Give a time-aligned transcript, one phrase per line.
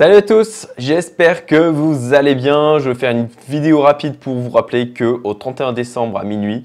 [0.00, 2.78] Salut à tous, j'espère que vous allez bien.
[2.78, 6.64] Je vais faire une vidéo rapide pour vous rappeler que au 31 décembre à minuit,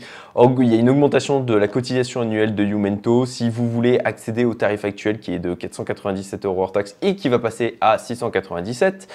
[0.59, 3.25] il y a une augmentation de la cotisation annuelle de Youmento.
[3.25, 7.15] Si vous voulez accéder au tarif actuel qui est de 497 euros hors taxe et
[7.15, 9.07] qui va passer à 697,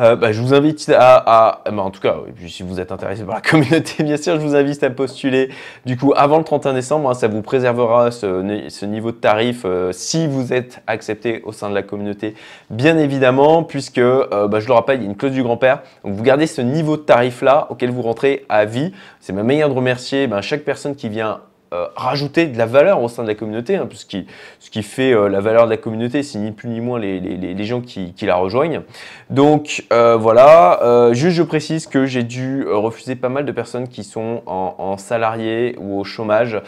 [0.00, 2.16] euh, bah, je vous invite à, bah, en tout cas,
[2.46, 5.48] si vous êtes intéressé par la communauté, bien sûr, je vous invite à postuler
[5.86, 7.08] du coup avant le 31 décembre.
[7.08, 11.70] Hein, ça vous préservera ce, niveau de tarif euh, si vous êtes accepté au sein
[11.70, 12.34] de la communauté,
[12.68, 15.82] bien évidemment, puisque euh, bah, je le rappelle, il y a une clause du grand-père.
[16.04, 18.92] Donc vous gardez ce niveau de tarif là auquel vous rentrez à vie.
[19.20, 21.40] C'est ma manière de remercier chaque personne qui vient
[21.74, 25.28] euh, rajouter de la valeur au sein de la communauté, hein, ce, qui, fait euh,
[25.28, 28.12] la valeur de la communauté, c'est ni plus ni moins les, les, les gens qui,
[28.12, 28.82] qui, la rejoignent.
[29.30, 34.04] Donc euh, voilà, juste je précise que j'ai dû refuser pas mal de personnes qui
[34.04, 36.60] sont en, salarié ou au chômage,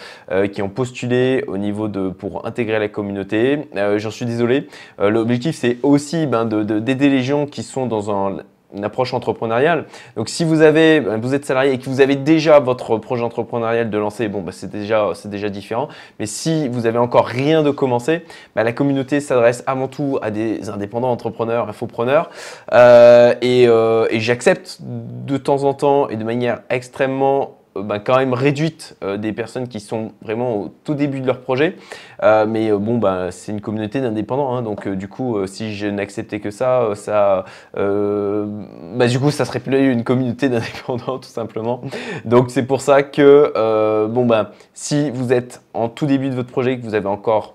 [0.53, 3.69] qui ont postulé au niveau de pour intégrer la communauté.
[3.97, 4.67] J'en suis désolé.
[4.98, 8.39] L'objectif c'est aussi ben, d'aider les gens qui sont dans un
[8.74, 9.86] une approche entrepreneuriale.
[10.16, 13.22] Donc si vous avez, ben, vous êtes salarié et que vous avez déjà votre projet
[13.22, 15.88] entrepreneurial de lancer, bon, bah, c'est déjà, c'est déjà différent.
[16.19, 20.30] Mais si vous avez encore rien de commencer, bah, la communauté s'adresse avant tout à
[20.30, 22.30] des indépendants entrepreneurs, infopreneurs.
[22.72, 28.17] Euh, et, euh, et j'accepte de temps en temps et de manière extrêmement bah, quand
[28.17, 31.77] même réduite euh, des personnes qui sont vraiment au tout début de leur projet.
[32.23, 34.55] Euh, mais bon, bah, c'est une communauté d'indépendants.
[34.55, 39.61] Hein, donc, du coup, si je n'acceptais que ça, ça bah, du coup, ça serait
[39.61, 41.83] plus une communauté d'indépendants, tout simplement.
[42.25, 46.51] Donc, c'est pour ça que, bon, bah, si vous êtes en tout début de votre
[46.51, 47.55] projet, que vous avez encore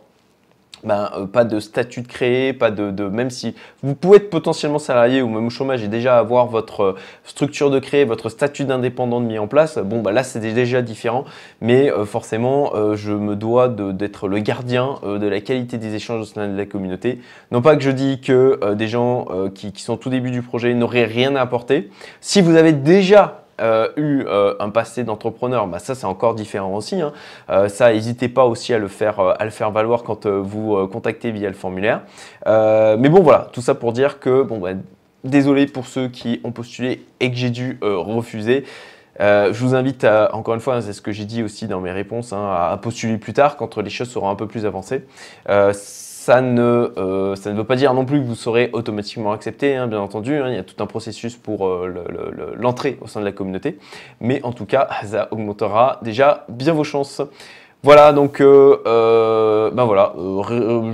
[0.83, 4.29] ben, euh, pas de statut de créé, pas de, de, même si vous pouvez être
[4.29, 8.29] potentiellement salarié ou même au chômage et déjà avoir votre euh, structure de créé, votre
[8.29, 11.25] statut d'indépendant mis en place, bon bah là c'est déjà différent,
[11.61, 16.25] mais euh, forcément je me dois d'être le gardien de la qualité des échanges au
[16.25, 17.19] sein de la communauté.
[17.51, 20.41] Non pas que je dis que des gens qui, qui sont au tout début du
[20.41, 21.89] projet n'auraient rien à apporter.
[22.21, 26.73] Si vous avez déjà euh, eu euh, un passé d'entrepreneur, bah ça c'est encore différent
[26.75, 27.01] aussi.
[27.01, 27.13] Hein.
[27.49, 31.31] Euh, ça, n'hésitez pas aussi à le faire, à le faire valoir quand vous contactez
[31.31, 32.01] via le formulaire.
[32.45, 34.71] mais bon voilà, tout ça pour dire que bon, bah,
[35.23, 38.65] désolé pour ceux qui ont postulé et que j'ai dû refuser.
[39.19, 42.33] je vous invite encore une fois, c'est ce que j'ai dit aussi dans mes réponses,
[42.33, 45.03] hein, à postuler plus tard quand les choses seront un peu plus avancées
[46.23, 49.75] ça ne, euh, ça ne veut pas dire non plus que vous serez automatiquement accepté,
[49.75, 50.37] hein, bien entendu.
[50.37, 53.77] Hein, il y a tout un processus pour euh, l'entrée au sein de la communauté.
[54.21, 57.21] Mais en tout cas, ça augmentera déjà bien vos chances.
[57.85, 60.13] Voilà, donc euh, ben voilà,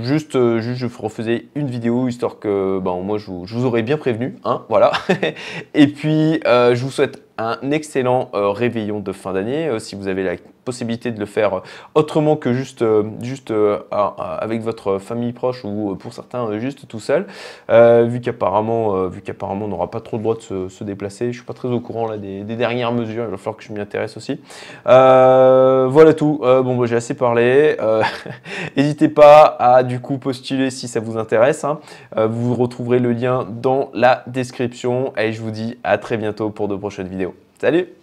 [0.02, 3.82] juste, juste je refaisais une vidéo histoire que ben, moi je vous, je vous aurais
[3.82, 4.90] bien prévenu, hein, voilà.
[5.74, 9.70] Et puis je vous souhaite un excellent réveillon de fin d'année.
[9.78, 10.32] si vous avez la
[10.64, 11.62] possibilité de le faire
[11.94, 12.84] autrement que juste,
[13.22, 13.52] juste
[13.90, 17.26] avec votre famille proche ou pour certains juste tout seul,
[17.68, 21.32] vu qu'apparemment qu'apparemment on n'aura pas trop le droit de se, déplacer.
[21.32, 23.24] Je suis pas très au courant là des, dernières mesures.
[23.24, 24.40] Il va falloir que je m'y intéresse aussi.
[24.84, 26.40] voilà tout.
[26.42, 27.76] bon, bah, j'ai assez parlé.
[28.76, 31.64] N'hésitez pas à du coup postuler si ça vous intéresse.
[31.64, 31.80] Hein.
[32.16, 36.68] vous retrouverez le lien dans la description et je vous dis à très bientôt pour
[36.68, 37.29] de prochaines vidéos.
[37.60, 37.99] Salut